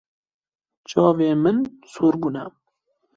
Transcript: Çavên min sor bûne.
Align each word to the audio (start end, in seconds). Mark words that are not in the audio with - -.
Çavên 0.89 1.37
min 1.43 1.57
sor 1.93 2.13
bûne. 2.21 2.45